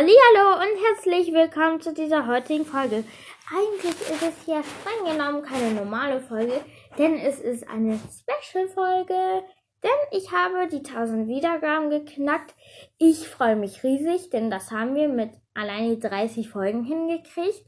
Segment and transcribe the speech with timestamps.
[0.00, 3.02] Hallo und herzlich willkommen zu dieser heutigen Folge.
[3.52, 6.60] Eigentlich ist es hier streng genommen keine normale Folge,
[6.96, 9.42] denn es ist eine Special-Folge.
[9.82, 12.54] Denn ich habe die 1000 Wiedergaben geknackt.
[12.98, 17.66] Ich freue mich riesig, denn das haben wir mit alleine 30 Folgen hingekriegt.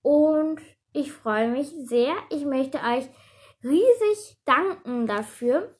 [0.00, 0.60] Und
[0.92, 2.14] ich freue mich sehr.
[2.30, 3.08] Ich möchte euch
[3.64, 5.74] riesig danken dafür.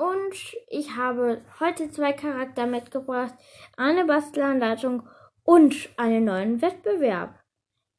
[0.00, 3.34] Und ich habe heute zwei Charakter mitgebracht,
[3.76, 5.06] eine Bastelanleitung
[5.42, 7.38] und einen neuen Wettbewerb.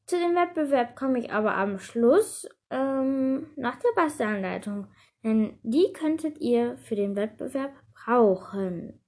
[0.06, 4.88] Zu dem Wettbewerb komme ich aber am Schluss ähm, nach der Bastelanleitung,
[5.22, 9.00] denn die könntet ihr für den Wettbewerb brauchen.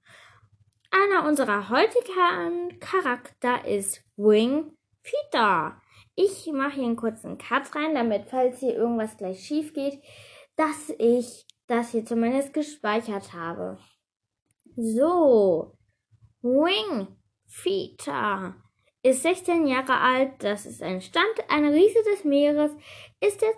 [0.89, 4.71] Einer unserer heutigen Charakter ist Wing
[5.03, 5.81] Peter.
[6.15, 10.01] Ich mache hier einen kurzen Cut rein, damit, falls hier irgendwas gleich schief geht,
[10.55, 13.77] dass ich das hier zumindest gespeichert habe.
[14.75, 15.77] So,
[16.41, 17.07] Wing
[17.47, 18.55] Fita
[19.01, 22.71] ist 16 Jahre alt, das ist ein Stand, eine Riese des Meeres,
[23.21, 23.51] ist der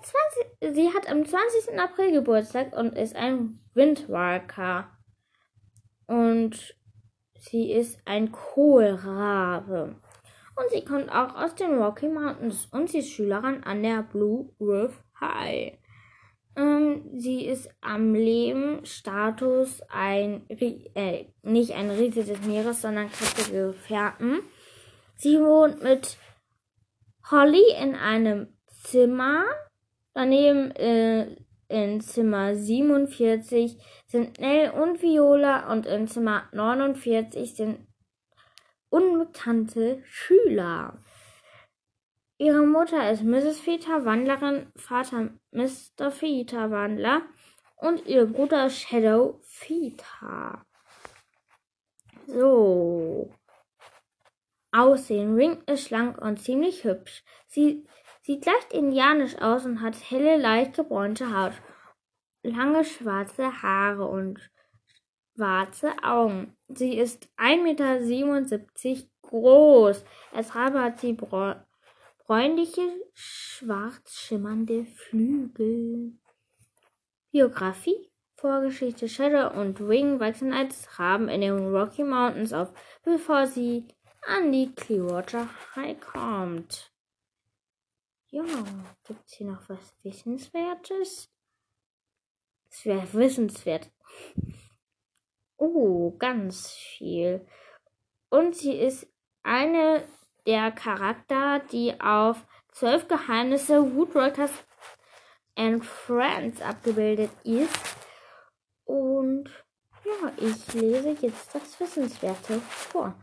[0.61, 1.79] 20, sie hat am 20.
[1.79, 4.91] April Geburtstag und ist ein Windwalker.
[6.05, 6.75] Und
[7.39, 9.95] sie ist ein Kohlrabe.
[10.55, 14.49] Und sie kommt auch aus den Rocky Mountains und sie ist Schülerin an der Blue
[14.59, 15.77] Riff High.
[16.57, 24.39] Ähm, sie ist am Lebensstatus ein, äh, nicht ein Riese des Meeres, sondern kräftige Gefährten.
[25.15, 26.17] Sie wohnt mit
[27.29, 28.47] Holly in einem
[28.83, 29.43] Zimmer.
[30.13, 31.35] Daneben äh,
[31.69, 37.87] in Zimmer 47 sind Nell und Viola und in Zimmer 49 sind
[38.89, 41.03] unbekannte Schüler.
[42.39, 43.59] Ihre Mutter ist Mrs.
[43.59, 46.11] Feta Wandlerin, Vater Mr.
[46.11, 47.23] Feta Wandler
[47.77, 50.63] und ihr Bruder Shadow Feta.
[52.27, 53.33] So.
[54.71, 55.33] Aussehen.
[55.33, 57.23] Ring ist schlank und ziemlich hübsch.
[57.47, 57.87] Sie
[58.21, 61.53] sieht leicht indianisch aus und hat helle, leicht gebräunte Haut,
[62.43, 64.39] lange schwarze Haare und
[65.35, 66.55] schwarze Augen.
[66.67, 70.03] Sie ist 1,77 Meter groß.
[70.33, 71.13] Als Rabe hat sie
[72.27, 72.81] bräunliche,
[73.13, 76.13] schwarz schimmernde Flügel.
[77.31, 82.71] Biografie Vorgeschichte Shadow und Wing wachsen als Raben in den Rocky Mountains auf,
[83.01, 83.87] bevor sie
[84.27, 86.93] an die Clearwater High kommt.
[88.27, 88.43] Ja,
[89.05, 91.31] gibt's hier noch was Wissenswertes?
[92.69, 93.89] Es wäre wissenswert.
[95.55, 97.43] Oh, ganz viel.
[98.29, 99.07] Und sie ist
[99.41, 100.07] eine
[100.47, 102.37] der Charakter, die auf
[102.71, 104.51] zwölf Geheimnisse Woodworkers
[105.55, 107.97] and Friends abgebildet ist.
[108.85, 109.49] Und
[110.05, 113.13] ja, ich lese jetzt das Wissenswerte vor.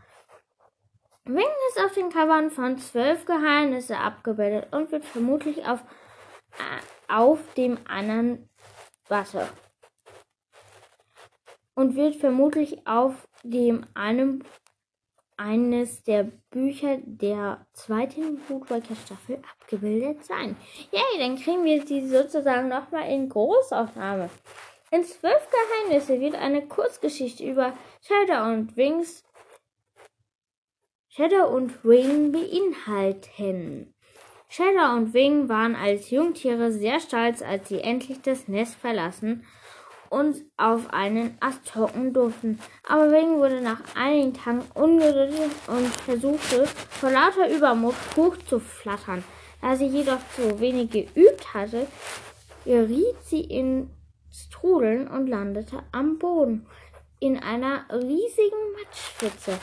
[1.25, 5.81] Wing ist auf den Covern von zwölf Geheimnisse abgebildet und wird vermutlich auf,
[6.59, 8.51] äh, auf dem anderen
[9.09, 9.49] Warte.
[11.75, 14.45] Und wird vermutlich auf dem einem
[15.37, 20.57] eines der Bücher der zweiten Woodwalker Staffel abgebildet sein.
[20.93, 24.31] Yay, dann kriegen wir sie sozusagen nochmal in Großaufnahme.
[24.91, 29.25] In zwölf Geheimnisse wird eine Kurzgeschichte über Shadow und Wings
[31.09, 33.95] Shadow und Wing beinhalten.
[34.49, 39.45] Shadow und Wing waren als Jungtiere sehr stolz, als sie endlich das Nest verlassen
[40.15, 42.61] und auf einen Ast hocken durften.
[42.89, 49.25] Aber Wing wurde nach einigen Tagen ungeduldig und versuchte vor lauter Übermut hochzuflattern.
[49.61, 51.87] Da sie jedoch zu wenig geübt hatte,
[52.65, 53.89] geriet sie ins
[54.51, 56.67] Trudeln und landete am Boden
[57.19, 59.59] in einer riesigen Matschpfütze.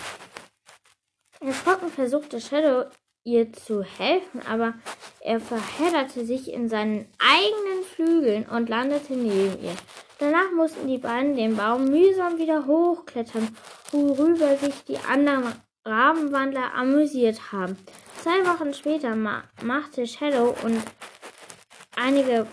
[1.40, 2.86] Erschrocken versuchte Shadow
[3.24, 4.74] ihr zu helfen, aber
[5.22, 9.76] er verhedderte sich in seinen eigenen Flügeln und landete neben ihr.
[10.22, 13.58] Danach mussten die beiden den Baum mühsam wieder hochklettern,
[13.92, 15.52] worüber sich die anderen
[15.84, 17.76] Rabenwandler amüsiert haben.
[18.22, 20.80] Zwei Wochen später ma machte Shadow und
[21.96, 22.46] einige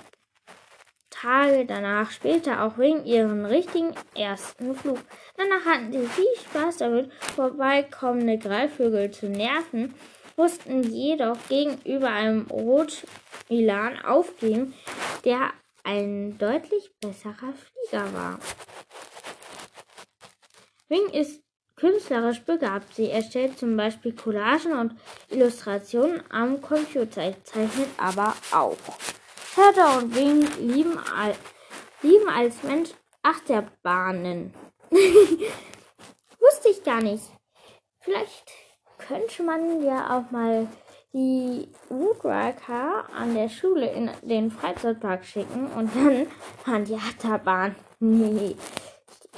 [1.10, 5.00] Tage danach später auch wegen ihren richtigen ersten Flug.
[5.36, 9.94] Danach hatten sie viel Spaß damit, vorbeikommende Greifvögel zu nerven,
[10.38, 14.72] mussten jedoch gegenüber einem Rotmilan aufgeben,
[15.26, 15.50] der
[15.88, 18.38] ein deutlich besserer Flieger war.
[20.88, 21.42] Wing ist
[21.76, 22.94] künstlerisch begabt.
[22.94, 24.94] Sie erstellt zum Beispiel Collagen und
[25.30, 28.76] Illustrationen am Computer, zeichnet aber auch.
[29.54, 31.34] Hertha und Wing lieben, al
[32.02, 32.90] lieben als Mensch
[33.22, 34.52] Achterbahnen.
[34.90, 37.24] Wusste ich gar nicht.
[38.00, 38.52] Vielleicht
[38.98, 40.68] könnte man ja auch mal
[41.18, 46.26] die Woodriker an der Schule in den Freizeitpark schicken und dann
[46.64, 47.74] an die Achterbahn.
[47.98, 48.54] Nee.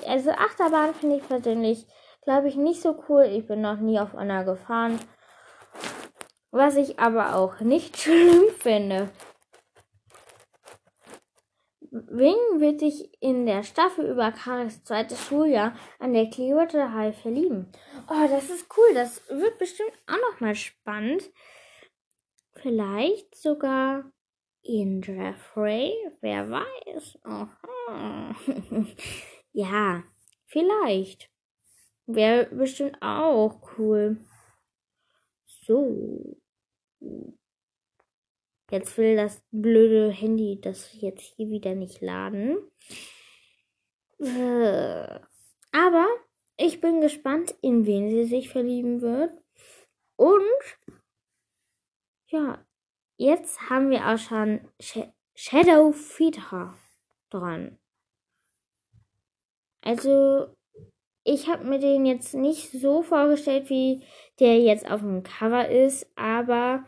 [0.07, 1.87] Also Achterbahn finde ich persönlich,
[2.23, 3.25] glaube ich, nicht so cool.
[3.25, 4.99] Ich bin noch nie auf einer gefahren.
[6.51, 9.09] Was ich aber auch nicht schlimm finde.
[11.91, 17.73] Wing wird sich in der Staffel über Karis zweites Schuljahr an der Clearwater High verlieben.
[18.09, 18.95] Oh, das ist cool.
[18.95, 21.31] Das wird bestimmt auch noch mal spannend.
[22.61, 24.13] Vielleicht sogar
[24.63, 25.95] in Jeffrey.
[26.21, 27.19] Wer weiß.
[27.23, 28.37] Aha.
[29.53, 30.05] ja,
[30.45, 31.31] vielleicht.
[32.07, 34.19] Wäre bestimmt auch cool.
[35.47, 36.37] So.
[38.71, 42.59] Jetzt will das blöde Handy das jetzt hier wieder nicht laden.
[44.19, 45.19] Äh,
[45.73, 46.09] aber
[46.59, 49.33] ich bin gespannt, in wen sie sich verlieben wird.
[50.17, 51.00] Und
[52.31, 52.65] ja,
[53.17, 55.01] jetzt haben wir auch schon Sh
[55.35, 56.75] Shadow Feeder
[57.31, 57.79] dran.
[59.83, 60.55] Also,
[61.25, 64.03] ich habe mir den jetzt nicht so vorgestellt, wie
[64.39, 66.85] der jetzt auf dem Cover ist, aber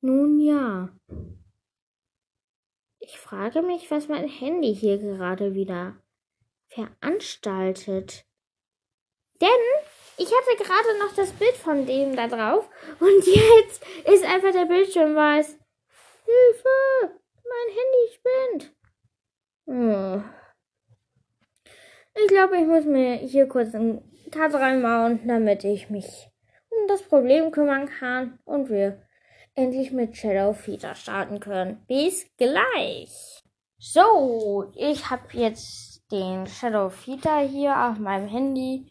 [0.00, 0.90] nun ja.
[2.98, 5.96] Ich frage mich, was mein Handy hier gerade wieder
[6.68, 8.26] veranstaltet.
[9.40, 9.48] Denn
[10.18, 12.68] ich hatte gerade noch das Bild von dem da drauf
[13.00, 15.58] und jetzt ist einfach der Bildschirm weiß.
[16.24, 17.20] Hilfe!
[17.48, 18.76] Mein Handy spinnt.
[19.66, 20.22] Oh.
[22.18, 26.28] Ich glaube, ich muss mir hier kurz einen Cut reinmachen, damit ich mich
[26.70, 29.02] um das Problem kümmern kann und wir
[29.54, 31.84] endlich mit Shadow Feeder starten können.
[31.86, 33.42] Bis gleich.
[33.78, 38.90] So, ich habe jetzt den Shadow Feeder hier auf meinem Handy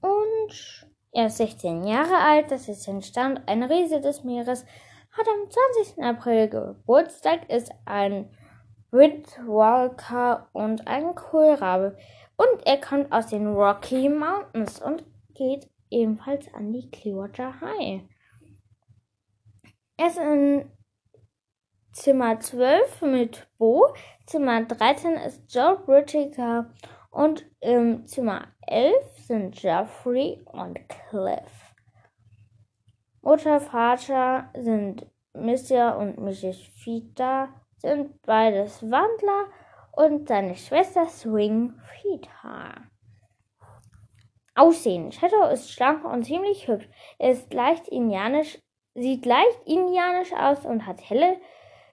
[0.00, 2.50] und er ist 16 Jahre alt.
[2.50, 4.64] Das ist entstand ein Riese des Meeres.
[5.12, 6.04] Hat am 20.
[6.04, 8.30] April Geburtstag, ist ein
[8.90, 11.96] Windwalker und ein Kohlrabe.
[12.36, 15.04] Und er kommt aus den Rocky Mountains und
[15.34, 18.02] geht ebenfalls an die Clearwater High.
[19.96, 20.70] Er ist in
[21.92, 23.92] Zimmer 12 mit Bo,
[24.26, 26.70] Zimmer 13 ist Joe Brittiger
[27.10, 28.94] und im Zimmer 11
[29.26, 31.74] sind Jeffrey und Cliff.
[33.22, 35.96] Mutter, Vater sind Mr.
[35.98, 36.58] und Mrs.
[36.58, 39.46] Fita, sind beides Wandler
[39.92, 42.82] und seine Schwester Swing Fita.
[44.54, 45.12] Aussehen.
[45.12, 46.88] Shadow ist schlank und ziemlich hübsch.
[47.18, 48.58] Er ist leicht indianisch
[48.94, 51.40] sieht leicht indianisch aus und hat helle,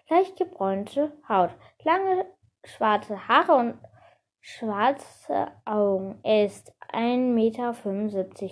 [0.10, 1.52] leicht gebräunte Haut,
[1.84, 2.26] lange
[2.64, 3.78] schwarze Haare und
[4.48, 6.20] schwarze Augen.
[6.24, 7.74] Er ist 1,75 Meter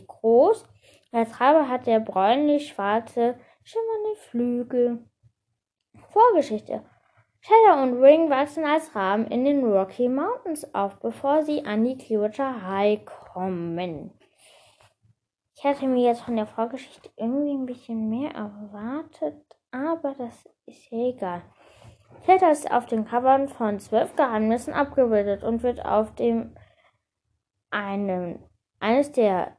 [0.07, 0.65] groß.
[1.13, 5.05] Als Rabe hat er bräunlich-schwarze, schimmernde Flügel.
[6.09, 6.83] Vorgeschichte.
[7.39, 11.97] Shadow und Ring wachsen als Raben in den Rocky Mountains auf, bevor sie an die
[11.97, 14.11] Clearwater High kommen.
[15.55, 20.91] Ich hatte mir jetzt von der Vorgeschichte irgendwie ein bisschen mehr erwartet, aber das ist
[20.91, 21.41] ja egal.
[22.23, 26.55] Peter ist auf den Covern von zwölf Geheimnissen abgebildet und wird auf dem
[27.69, 28.39] einem,
[28.79, 29.57] eines der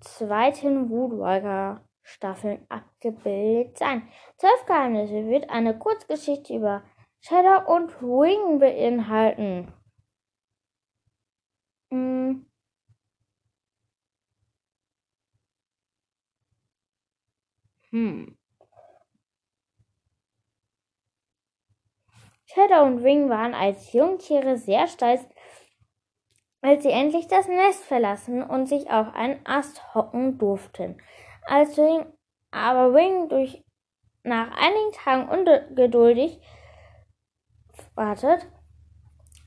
[0.00, 4.08] zweiten Woodwalker Staffeln abgebildet sein.
[4.38, 6.82] Zwölf Geheimnisse wird eine Kurzgeschichte über
[7.20, 9.72] Shadow und Wing beinhalten.
[11.90, 12.46] Hm.
[17.90, 18.37] Hm.
[22.58, 25.24] Shadow und Wing waren als Jungtiere sehr stolz,
[26.60, 31.00] als sie endlich das Nest verlassen und sich auf einen Ast hocken durften.
[31.46, 32.04] Als Wing,
[32.50, 33.62] aber Wing durch
[34.24, 36.40] nach einigen Tagen ungeduldig
[37.94, 38.48] wartet,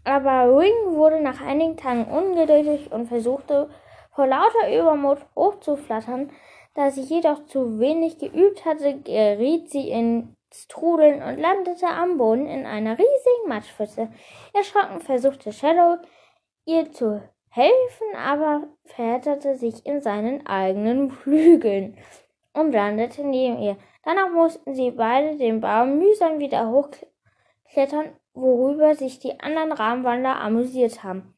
[0.05, 3.69] aber Wing wurde nach einigen Tagen ungeduldig und versuchte
[4.11, 6.31] vor lauter Übermut hochzuflattern,
[6.75, 10.29] da sie jedoch zu wenig geübt hatte, geriet sie ins
[10.67, 14.09] Trudeln und landete am Boden in einer riesigen Matschpfütze.
[14.53, 15.97] Erschrocken versuchte Shadow,
[16.65, 21.97] ihr zu helfen, aber verhedderte sich in seinen eigenen Flügeln
[22.53, 23.77] und landete neben ihr.
[24.03, 31.03] Danach mussten sie beide den Baum mühsam wieder hochklettern, worüber sich die anderen Rahmenwander amüsiert
[31.03, 31.35] haben.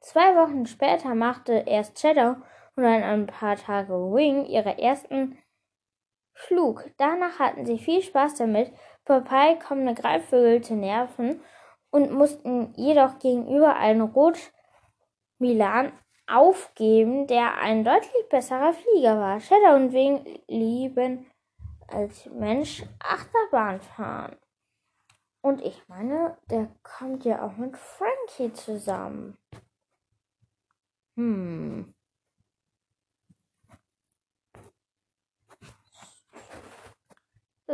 [0.00, 2.36] Zwei Wochen später machte erst Shadow
[2.74, 5.38] und dann ein paar Tage Wing ihre ersten
[6.46, 6.84] Flug.
[6.96, 8.72] Danach hatten sie viel Spaß damit,
[9.04, 11.40] vorbeikommende Greifvögel zu nerven
[11.90, 14.38] und mussten jedoch gegenüber einem Rot
[15.38, 15.92] Milan
[16.26, 19.40] aufgeben, der ein deutlich besserer Flieger war.
[19.40, 21.26] Shadow und Wing lieben
[21.88, 24.36] als Mensch Achterbahn fahren.
[25.42, 29.36] Und ich meine, der kommt ja auch mit Frankie zusammen.
[31.16, 31.92] Hm.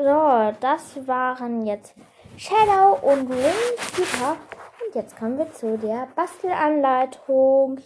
[0.01, 1.93] So, das waren jetzt
[2.37, 4.37] Shadow und Peter.
[4.87, 7.81] Und jetzt kommen wir zu der Bastelanleitung.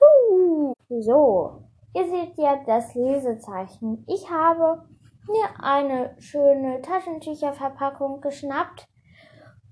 [0.00, 0.72] Juhu!
[0.88, 1.64] So,
[1.94, 4.04] ihr seht ja das Lesezeichen.
[4.06, 4.84] Ich habe
[5.26, 8.86] mir eine schöne Taschentücherverpackung geschnappt.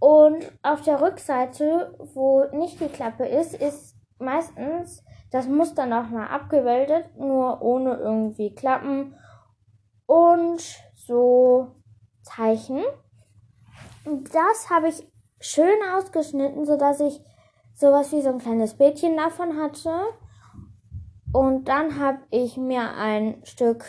[0.01, 7.17] Und auf der Rückseite, wo nicht die Klappe ist, ist meistens das Muster nochmal abgebildet,
[7.17, 9.15] nur ohne irgendwie Klappen
[10.07, 11.69] und so
[12.23, 12.83] Zeichen.
[14.05, 15.07] Das habe ich
[15.41, 17.21] schön ausgeschnitten, sodass ich
[17.75, 19.93] sowas wie so ein kleines Bildchen davon hatte.
[21.33, 23.85] Und dann habe ich mir ein Stück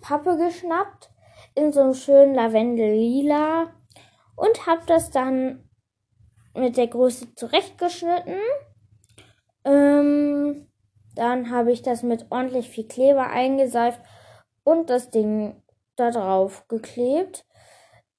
[0.00, 1.10] Pappe geschnappt
[1.54, 3.72] in so einem schönen Lavendel-Lila
[4.36, 5.68] und habe das dann
[6.54, 8.36] mit der Größe zurechtgeschnitten.
[9.64, 10.68] Ähm,
[11.14, 14.00] dann habe ich das mit ordentlich viel Kleber eingeseift
[14.64, 15.62] und das Ding
[16.00, 17.46] da drauf geklebt.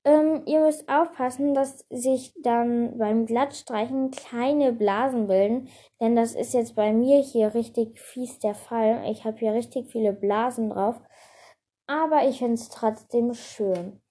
[0.04, 5.70] Ähm, ihr müsst aufpassen, dass sich dann beim Glattstreichen kleine Blasen bilden,
[6.00, 9.04] denn das ist jetzt bei mir hier richtig fies der Fall.
[9.12, 11.02] Ich habe hier richtig viele Blasen drauf
[11.92, 14.02] aber ich finde es trotzdem schön.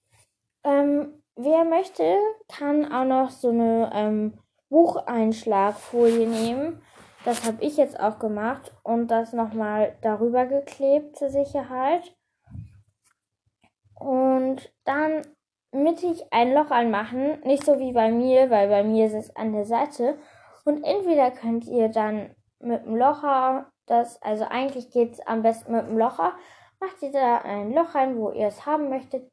[0.64, 2.16] Ähm, wer möchte,
[2.48, 6.82] kann auch noch so eine ähm, Bucheinschlagfolie nehmen.
[7.24, 12.14] Das habe ich jetzt auch gemacht und das nochmal darüber geklebt zur Sicherheit.
[14.00, 15.22] Und dann
[15.72, 19.52] mittig ein Loch anmachen, nicht so wie bei mir, weil bei mir ist es an
[19.52, 20.18] der Seite.
[20.64, 25.72] Und entweder könnt ihr dann mit dem Locher, das, also eigentlich geht es am besten
[25.72, 26.32] mit dem Locher,
[26.80, 29.30] macht ihr da ein Loch rein, wo ihr es haben möchtet.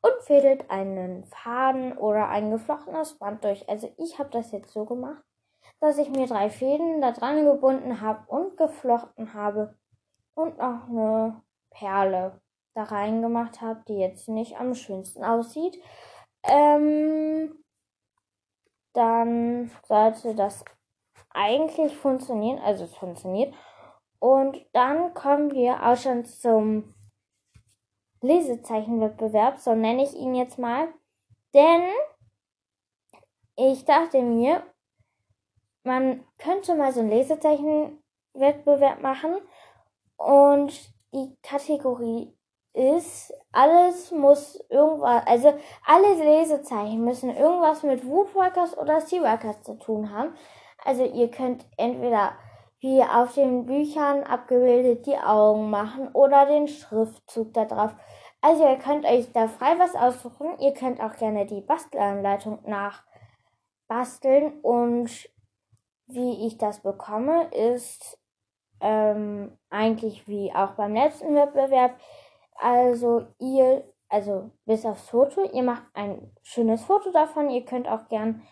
[0.00, 3.68] Und fädelt einen Faden oder ein geflochtenes Band durch.
[3.68, 5.22] Also ich habe das jetzt so gemacht,
[5.80, 9.74] dass ich mir drei Fäden da dran gebunden habe und geflochten habe.
[10.34, 12.40] Und noch eine Perle
[12.78, 15.82] da reingemacht habe, die jetzt nicht am schönsten aussieht.
[16.44, 17.64] Ähm,
[18.92, 20.64] dann sollte das
[21.30, 23.52] eigentlich funktionieren, also es funktioniert.
[24.20, 26.94] Und dann kommen wir auch schon zum
[28.20, 30.88] Lesezeichenwettbewerb, so nenne ich ihn jetzt mal.
[31.54, 31.82] Denn
[33.56, 34.62] ich dachte mir,
[35.82, 39.36] man könnte mal so einen Lesezeichenwettbewerb machen
[40.16, 42.37] und die Kategorie
[42.72, 45.54] ist, alles muss irgendwas, also
[45.86, 50.34] alle Lesezeichen müssen irgendwas mit Woodwalkers oder Seawalkers zu tun haben.
[50.84, 52.32] Also ihr könnt entweder
[52.80, 57.94] wie auf den Büchern abgebildet die Augen machen oder den Schriftzug da drauf.
[58.40, 60.58] Also ihr könnt euch da frei was aussuchen.
[60.60, 62.60] Ihr könnt auch gerne die Bastelanleitung
[63.88, 65.28] nachbasteln und
[66.06, 68.18] wie ich das bekomme, ist
[68.80, 71.98] ähm, eigentlich wie auch beim letzten Wettbewerb.
[72.58, 77.50] Also ihr, also bis aufs Foto, ihr macht ein schönes Foto davon.
[77.50, 78.42] Ihr könnt auch gern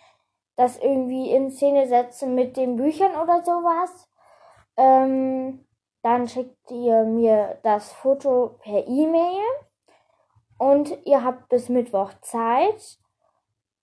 [0.57, 4.09] das irgendwie in Szene setzen mit den Büchern oder sowas.
[4.77, 5.67] Ähm,
[6.03, 9.43] dann schickt ihr mir das Foto per E-Mail
[10.59, 12.99] und ihr habt bis Mittwoch Zeit.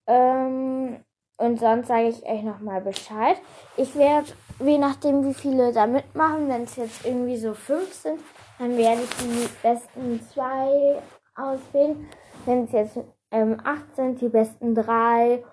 [0.07, 1.03] Ähm,
[1.37, 3.41] und sonst sage ich euch nochmal Bescheid.
[3.75, 4.31] Ich werde,
[4.65, 8.19] je nachdem wie viele da mitmachen, wenn es jetzt irgendwie so fünf sind,
[8.59, 11.01] dann werde ich die besten zwei
[11.35, 12.09] auswählen.
[12.45, 12.99] Wenn es jetzt
[13.31, 15.43] ähm, acht sind, die besten drei.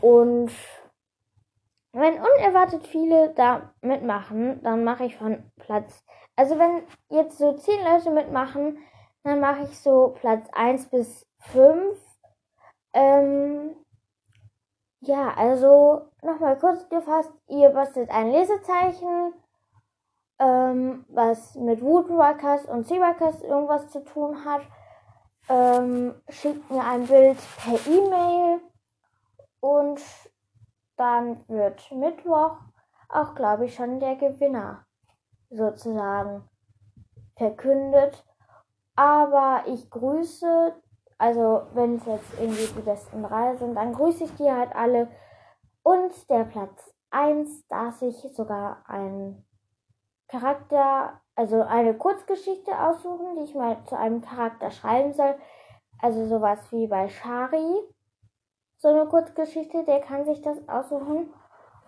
[0.00, 0.50] Und
[1.92, 6.04] wenn unerwartet viele da mitmachen, dann mache ich von Platz.
[6.36, 8.78] Also wenn jetzt so zehn Leute mitmachen,
[9.22, 11.98] dann mache ich so Platz 1 bis 5.
[12.92, 13.74] Ähm,
[15.06, 19.32] ja, also nochmal kurz gefasst, ihr bastelt ein Lesezeichen,
[20.38, 24.62] ähm, was mit Woodwalkers und Seawalkers irgendwas zu tun hat.
[25.48, 28.60] Ähm, schickt mir ein Bild per E-Mail
[29.60, 30.00] und
[30.96, 32.58] dann wird Mittwoch
[33.08, 34.84] auch, glaube ich, schon der Gewinner
[35.50, 36.48] sozusagen
[37.36, 38.24] verkündet.
[38.96, 40.74] Aber ich grüße,
[41.18, 45.08] also wenn es jetzt irgendwie die besten drei sind, dann grüße ich die halt alle.
[45.82, 49.44] Und der Platz 1 darf sich sogar ein
[50.28, 55.36] Charakter, also eine Kurzgeschichte aussuchen, die ich mal zu einem Charakter schreiben soll.
[56.00, 57.86] Also sowas wie bei Shari
[58.78, 61.32] so eine Kurzgeschichte, der kann sich das aussuchen.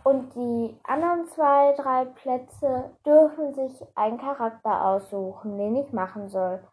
[0.04, 6.66] Und die anderen zwei, drei Plätze dürfen sich einen Charakter aussuchen, den ich machen soll.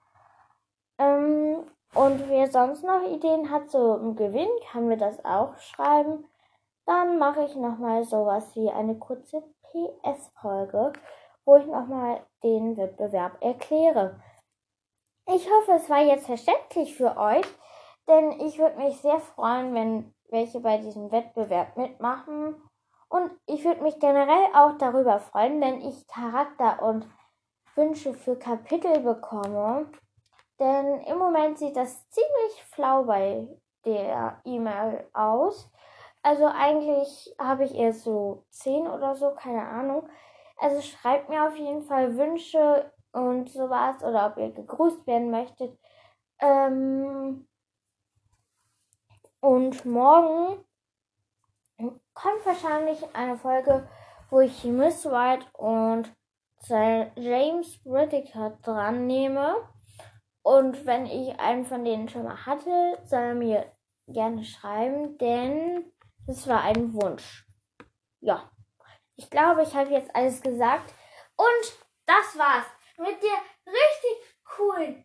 [0.97, 6.25] Ähm, und wer sonst noch Ideen hat, im Gewinn, kann mir das auch schreiben.
[6.85, 10.93] Dann mache ich nochmal sowas wie eine kurze PS-Folge,
[11.45, 14.19] wo ich nochmal den Wettbewerb erkläre.
[15.27, 17.45] Ich hoffe, es war jetzt verständlich für euch,
[18.07, 22.55] denn ich würde mich sehr freuen, wenn welche bei diesem Wettbewerb mitmachen.
[23.07, 27.07] Und ich würde mich generell auch darüber freuen, wenn ich Charakter und
[27.75, 29.87] Wünsche für Kapitel bekomme.
[30.59, 33.47] Denn im Moment sieht das ziemlich flau bei
[33.85, 35.69] der E-Mail aus.
[36.21, 40.09] Also eigentlich habe ich erst so 10 oder so, keine Ahnung.
[40.57, 45.77] Also schreibt mir auf jeden Fall Wünsche und sowas oder ob ihr gegrüßt werden möchtet.
[46.39, 47.47] Ähm
[49.39, 50.65] und morgen
[52.13, 53.88] kommt wahrscheinlich eine Folge,
[54.29, 56.12] wo ich Miss White und
[56.67, 59.55] James Whittaker dran nehme.
[60.45, 63.75] Und wenn ich einen von denen schon mal hatte, soll er mir
[64.07, 65.91] gerne schreiben, denn
[66.27, 67.47] das war ein Wunsch.
[68.19, 68.51] Ja,
[69.15, 70.93] ich glaube, ich habe jetzt alles gesagt.
[71.35, 72.67] Und das war's
[72.99, 75.03] mit der richtig coolen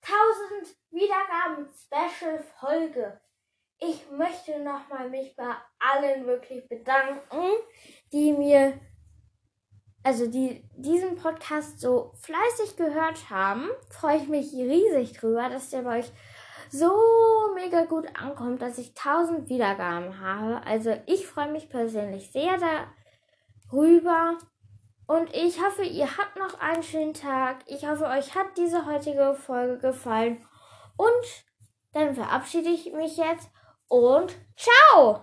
[0.00, 3.20] 1000 Wiedergaben Special Folge.
[3.80, 7.50] Ich möchte nochmal mich bei allen wirklich bedanken,
[8.12, 8.80] die mir,
[10.04, 13.68] also die diesen Podcast so fleißig gehört haben.
[13.90, 16.12] Freue ich mich riesig drüber, dass der bei euch
[16.70, 16.92] so
[17.54, 20.64] mega gut ankommt, dass ich 1000 Wiedergaben habe.
[20.66, 22.58] Also ich freue mich persönlich sehr
[23.70, 24.36] darüber.
[25.06, 27.58] Und ich hoffe, ihr habt noch einen schönen Tag.
[27.66, 30.46] Ich hoffe, euch hat diese heutige Folge gefallen.
[30.96, 31.44] Und
[31.92, 33.48] dann verabschiede ich mich jetzt
[33.88, 35.22] und ciao!